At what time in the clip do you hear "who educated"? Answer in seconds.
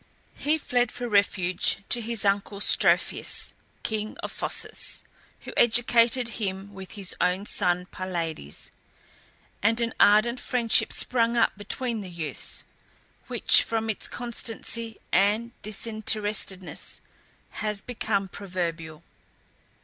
5.41-6.27